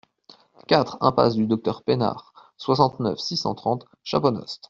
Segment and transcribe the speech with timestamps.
[0.67, 4.59] quatre impasse du Docteur Pénard, soixante-neuf, six cent trente, Chaponost